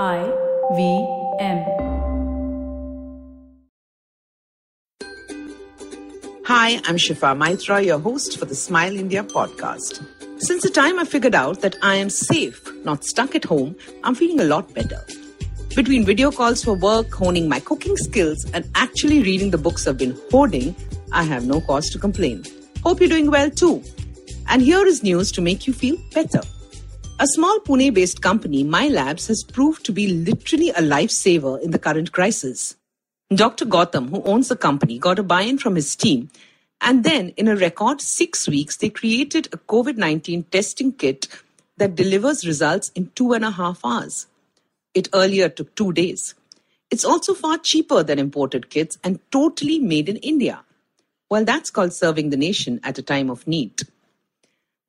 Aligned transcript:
I 0.00 0.24
V 0.74 1.06
M. 1.38 1.58
Hi, 6.46 6.80
I'm 6.86 6.96
Shifa 6.96 7.36
Maitra, 7.36 7.84
your 7.84 7.98
host 7.98 8.38
for 8.38 8.46
the 8.46 8.54
Smile 8.54 8.96
India 8.96 9.22
podcast. 9.22 10.02
Since 10.38 10.62
the 10.62 10.70
time 10.70 10.98
I 10.98 11.04
figured 11.04 11.34
out 11.34 11.60
that 11.60 11.76
I 11.82 11.96
am 11.96 12.08
safe, 12.08 12.66
not 12.86 13.04
stuck 13.04 13.34
at 13.34 13.44
home, 13.44 13.76
I'm 14.02 14.14
feeling 14.14 14.40
a 14.40 14.44
lot 14.44 14.72
better. 14.72 15.04
Between 15.76 16.06
video 16.06 16.30
calls 16.30 16.64
for 16.64 16.72
work, 16.72 17.12
honing 17.12 17.46
my 17.46 17.60
cooking 17.60 17.98
skills, 17.98 18.50
and 18.54 18.66
actually 18.74 19.22
reading 19.22 19.50
the 19.50 19.58
books 19.58 19.86
I've 19.86 19.98
been 19.98 20.18
hoarding, 20.30 20.74
I 21.12 21.22
have 21.24 21.44
no 21.44 21.60
cause 21.60 21.90
to 21.90 21.98
complain. 21.98 22.44
Hope 22.82 23.00
you're 23.00 23.10
doing 23.10 23.30
well 23.30 23.50
too. 23.50 23.82
And 24.48 24.62
here 24.62 24.86
is 24.86 25.02
news 25.02 25.30
to 25.32 25.42
make 25.42 25.66
you 25.66 25.74
feel 25.74 25.98
better. 26.14 26.40
A 27.22 27.26
small 27.28 27.60
Pune 27.60 27.94
based 27.94 28.20
company, 28.20 28.64
My 28.64 28.88
Labs, 28.88 29.28
has 29.28 29.44
proved 29.44 29.86
to 29.86 29.92
be 29.92 30.08
literally 30.08 30.70
a 30.70 30.82
lifesaver 30.82 31.62
in 31.62 31.70
the 31.70 31.78
current 31.78 32.10
crisis. 32.10 32.74
Dr. 33.32 33.64
Gautam, 33.64 34.10
who 34.10 34.24
owns 34.24 34.48
the 34.48 34.56
company, 34.56 34.98
got 34.98 35.20
a 35.20 35.22
buy 35.22 35.42
in 35.42 35.56
from 35.56 35.76
his 35.76 35.94
team. 35.94 36.30
And 36.80 37.04
then, 37.04 37.28
in 37.36 37.46
a 37.46 37.54
record 37.54 38.00
six 38.00 38.48
weeks, 38.48 38.76
they 38.76 38.88
created 38.90 39.46
a 39.52 39.56
COVID 39.56 39.98
19 39.98 40.42
testing 40.50 40.94
kit 40.94 41.28
that 41.76 41.94
delivers 41.94 42.44
results 42.44 42.90
in 42.96 43.12
two 43.14 43.34
and 43.34 43.44
a 43.44 43.52
half 43.52 43.84
hours. 43.84 44.26
It 44.92 45.08
earlier 45.14 45.48
took 45.48 45.72
two 45.76 45.92
days. 45.92 46.34
It's 46.90 47.04
also 47.04 47.34
far 47.34 47.56
cheaper 47.58 48.02
than 48.02 48.18
imported 48.18 48.68
kits 48.68 48.98
and 49.04 49.20
totally 49.30 49.78
made 49.78 50.08
in 50.08 50.16
India. 50.16 50.64
Well, 51.30 51.44
that's 51.44 51.70
called 51.70 51.92
serving 51.92 52.30
the 52.30 52.36
nation 52.36 52.80
at 52.82 52.98
a 52.98 53.02
time 53.02 53.30
of 53.30 53.46
need. 53.46 53.74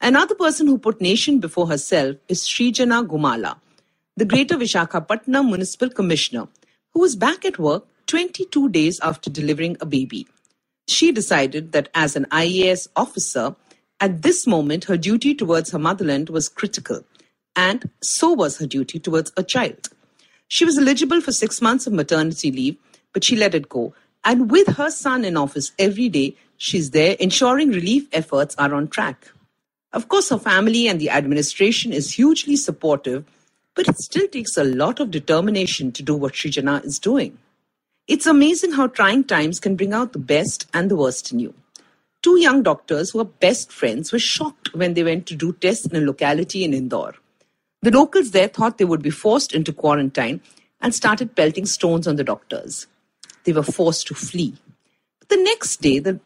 Another 0.03 0.35
person 0.35 0.67
who 0.67 0.77
put 0.77 0.99
nation 0.99 1.39
before 1.39 1.65
herself 1.65 2.17
is 2.27 2.41
Srijana 2.41 3.07
Gummalla, 3.07 3.55
the 4.17 4.25
Greater 4.25 4.57
Vishakhapatnam 4.57 5.45
Municipal 5.45 5.89
Commissioner, 5.89 6.49
who 6.91 6.99
was 6.99 7.15
back 7.15 7.45
at 7.45 7.57
work 7.57 7.85
22 8.07 8.67
days 8.67 8.99
after 8.99 9.29
delivering 9.29 9.77
a 9.79 9.85
baby. 9.85 10.27
She 10.89 11.13
decided 11.13 11.71
that 11.71 11.87
as 11.95 12.17
an 12.17 12.25
IAS 12.31 12.89
officer, 12.97 13.55
at 14.01 14.23
this 14.23 14.45
moment 14.45 14.83
her 14.83 14.97
duty 14.97 15.33
towards 15.33 15.71
her 15.71 15.79
motherland 15.79 16.29
was 16.29 16.49
critical, 16.49 17.05
and 17.55 17.89
so 18.01 18.33
was 18.33 18.57
her 18.57 18.67
duty 18.67 18.99
towards 18.99 19.31
a 19.37 19.41
child. 19.41 19.87
She 20.49 20.65
was 20.65 20.77
eligible 20.77 21.21
for 21.21 21.31
six 21.31 21.61
months 21.61 21.87
of 21.87 21.93
maternity 21.93 22.51
leave, 22.51 22.75
but 23.13 23.23
she 23.23 23.37
let 23.37 23.55
it 23.55 23.69
go. 23.69 23.93
And 24.25 24.51
with 24.51 24.67
her 24.75 24.91
son 24.91 25.23
in 25.23 25.37
office 25.37 25.71
every 25.79 26.09
day, 26.09 26.35
she's 26.57 26.91
there 26.91 27.15
ensuring 27.21 27.69
relief 27.69 28.09
efforts 28.11 28.53
are 28.57 28.73
on 28.73 28.89
track. 28.89 29.29
Of 29.93 30.07
course, 30.07 30.29
her 30.29 30.39
family 30.39 30.87
and 30.87 30.99
the 30.99 31.11
administration 31.11 31.93
is 31.93 32.13
hugely 32.13 32.55
supportive, 32.55 33.25
but 33.75 33.87
it 33.87 33.97
still 33.99 34.27
takes 34.27 34.57
a 34.57 34.63
lot 34.63 34.99
of 34.99 35.11
determination 35.11 35.91
to 35.91 36.01
do 36.01 36.15
what 36.15 36.33
Srijana 36.33 36.83
is 36.83 36.97
doing. 36.97 37.37
It's 38.07 38.25
amazing 38.25 38.71
how 38.71 38.87
trying 38.87 39.23
times 39.23 39.59
can 39.59 39.75
bring 39.75 39.93
out 39.93 40.13
the 40.13 40.19
best 40.19 40.65
and 40.73 40.89
the 40.89 40.95
worst 40.95 41.31
in 41.31 41.39
you. 41.39 41.53
Two 42.23 42.39
young 42.39 42.63
doctors 42.63 43.11
who 43.11 43.19
are 43.19 43.25
best 43.25 43.71
friends 43.71 44.11
were 44.11 44.19
shocked 44.19 44.73
when 44.73 44.95
they 44.95 45.03
went 45.03 45.27
to 45.27 45.35
do 45.35 45.53
tests 45.53 45.85
in 45.85 45.95
a 45.95 46.05
locality 46.05 46.63
in 46.63 46.73
Indore. 46.73 47.13
The 47.83 47.91
locals 47.91 48.31
there 48.31 48.47
thought 48.47 48.79
they 48.79 48.85
would 48.85 49.03
be 49.03 49.09
forced 49.11 49.53
into 49.53 49.73
quarantine 49.73 50.41
and 50.81 50.95
started 50.95 51.35
pelting 51.35 51.65
stones 51.65 52.07
on 52.07 52.15
the 52.15 52.23
doctors. 52.23 52.87
They 53.43 53.53
were 53.53 53.61
forced 53.63 54.07
to 54.07 54.15
flee. 54.15 54.55
But 55.19 55.29
the 55.29 55.43
next 55.43 55.81
day, 55.81 55.99
the, 55.99 56.19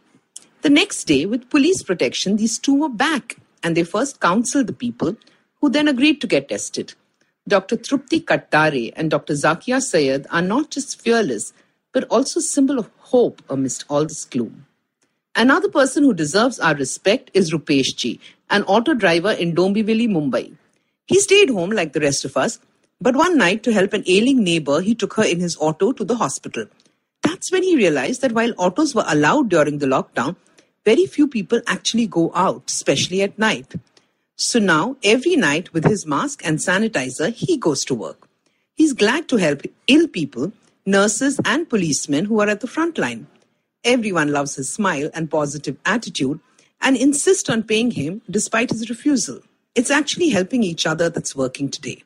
the 0.62 0.70
next 0.70 1.04
day, 1.04 1.26
with 1.26 1.50
police 1.50 1.84
protection, 1.84 2.38
these 2.38 2.58
two 2.58 2.80
were 2.80 2.90
back 2.90 3.38
and 3.64 3.76
they 3.76 3.84
first 3.84 4.20
counseled 4.20 4.68
the 4.68 4.74
people, 4.74 5.16
who 5.62 5.70
then 5.70 5.88
agreed 5.88 6.22
to 6.22 6.28
get 6.28 6.50
tested. 6.50 6.94
Dr. 7.48 7.78
Trupti 7.78 8.24
Katdare 8.24 8.94
and 8.96 9.10
Dr. 9.10 9.34
Zakia 9.34 9.82
Sayed 9.82 10.28
are 10.30 10.42
not 10.42 10.70
just 10.70 11.02
fearless, 11.02 11.54
but 11.94 12.04
also 12.10 12.40
a 12.40 12.44
symbol 12.44 12.78
of 12.78 12.90
hope 12.98 13.42
amidst 13.50 13.86
all 13.90 14.04
this 14.04 14.26
gloom. 14.26 14.66
Another 15.36 15.70
person 15.70 16.04
who 16.04 16.14
deserves 16.14 16.60
our 16.60 16.76
respect 16.76 17.32
is 17.34 17.54
Rupesh 17.54 17.96
Ji, 17.96 18.20
an 18.50 18.64
auto 18.64 18.94
driver 18.94 19.32
in 19.32 19.56
Dombivli, 19.56 20.08
Mumbai. 20.08 20.56
He 21.06 21.20
stayed 21.20 21.50
home 21.50 21.70
like 21.70 21.94
the 21.94 22.00
rest 22.00 22.26
of 22.26 22.36
us, 22.36 22.60
but 23.00 23.16
one 23.16 23.38
night 23.38 23.64
to 23.64 23.72
help 23.72 23.94
an 23.94 24.04
ailing 24.08 24.44
neighbor, 24.44 24.82
he 24.82 24.96
took 24.96 25.14
her 25.14 25.24
in 25.24 25.40
his 25.40 25.56
auto 25.58 25.92
to 25.92 26.04
the 26.04 26.16
hospital. 26.16 26.66
That's 27.22 27.52
when 27.52 27.64
he 27.64 27.78
realized 27.78 28.22
that 28.22 28.32
while 28.32 28.54
autos 28.58 28.96
were 28.96 29.06
allowed 29.08 29.50
during 29.50 29.78
the 29.78 29.86
lockdown, 29.86 30.36
very 30.88 31.06
few 31.06 31.28
people 31.28 31.60
actually 31.68 32.08
go 32.08 32.32
out, 32.34 32.64
especially 32.68 33.22
at 33.22 33.38
night. 33.38 33.76
So 34.38 34.58
now, 34.58 34.96
every 35.04 35.36
night 35.36 35.74
with 35.74 35.84
his 35.84 36.06
mask 36.06 36.46
and 36.46 36.60
sanitizer, 36.60 37.34
he 37.34 37.58
goes 37.58 37.84
to 37.86 37.94
work. 37.94 38.30
He's 38.74 38.94
glad 38.94 39.28
to 39.28 39.36
help 39.36 39.64
ill 39.88 40.08
people, 40.08 40.54
nurses, 40.86 41.42
and 41.44 41.70
policemen 41.70 42.24
who 42.24 42.40
are 42.40 42.48
at 42.48 42.62
the 42.62 42.74
front 42.76 42.98
line. 42.98 43.28
Everyone 43.84 44.32
loves 44.32 44.56
his 44.56 44.74
smile 44.74 45.10
and 45.14 45.30
positive 45.30 45.76
attitude 45.86 46.40
and 46.80 46.96
insist 46.96 47.50
on 47.50 47.64
paying 47.64 47.92
him 47.92 48.22
despite 48.30 48.70
his 48.70 48.90
refusal. 48.90 49.42
It's 49.76 49.92
actually 49.92 50.30
helping 50.30 50.64
each 50.64 50.86
other 50.86 51.10
that's 51.10 51.36
working 51.36 51.70
today. 51.70 52.04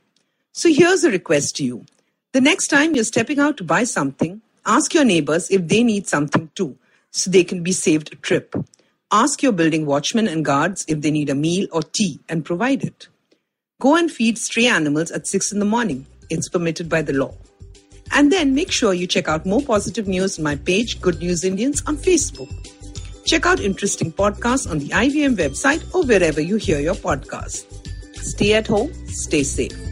So 0.53 0.73
here's 0.73 1.03
a 1.03 1.11
request 1.11 1.55
to 1.57 1.63
you. 1.63 1.85
The 2.31 2.41
next 2.41 2.69
time 2.69 2.95
you're 2.95 3.13
stepping 3.13 3.37
out 3.37 3.57
to 3.57 3.63
buy 3.63 3.83
something, 3.83 4.41
ask 4.65 4.95
your 4.95 5.05
neighbors 5.05 5.51
if 5.51 5.67
they 5.67 5.83
need 5.83 6.07
something 6.07 6.49
too 6.55 6.77
so 7.11 7.29
they 7.29 7.43
can 7.43 7.63
be 7.63 7.71
saved 7.71 8.11
a 8.11 8.15
trip. 8.15 8.55
Ask 9.11 9.43
your 9.43 9.51
building 9.51 9.85
watchmen 9.85 10.27
and 10.27 10.43
guards 10.43 10.85
if 10.87 11.01
they 11.01 11.11
need 11.11 11.29
a 11.29 11.35
meal 11.35 11.67
or 11.71 11.81
tea 11.81 12.19
and 12.29 12.45
provide 12.45 12.83
it. 12.83 13.07
Go 13.79 13.95
and 13.95 14.09
feed 14.09 14.37
stray 14.37 14.67
animals 14.67 15.11
at 15.11 15.27
6 15.27 15.51
in 15.51 15.59
the 15.59 15.65
morning. 15.65 16.05
It's 16.29 16.47
permitted 16.47 16.87
by 16.87 17.01
the 17.01 17.13
law. 17.13 17.33
And 18.13 18.31
then 18.31 18.55
make 18.55 18.71
sure 18.71 18.93
you 18.93 19.07
check 19.07 19.27
out 19.27 19.45
more 19.45 19.61
positive 19.61 20.07
news 20.07 20.37
on 20.37 20.43
my 20.43 20.55
page, 20.55 21.01
Good 21.01 21.19
News 21.19 21.43
Indians, 21.43 21.81
on 21.87 21.97
Facebook. 21.97 22.49
Check 23.25 23.45
out 23.45 23.59
interesting 23.59 24.11
podcasts 24.11 24.69
on 24.69 24.79
the 24.79 24.89
IVM 24.89 25.35
website 25.35 25.83
or 25.93 26.03
wherever 26.03 26.41
you 26.41 26.57
hear 26.57 26.79
your 26.79 26.95
podcasts. 26.95 27.65
Stay 28.15 28.53
at 28.53 28.67
home, 28.67 28.93
stay 29.07 29.43
safe. 29.43 29.90